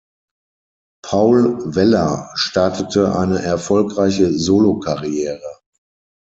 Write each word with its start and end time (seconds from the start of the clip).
Paul 1.03 1.75
Weller 1.75 2.31
startete 2.33 3.13
eine 3.15 3.39
erfolgreiche 3.39 4.33
Solokarriere. 4.33 5.59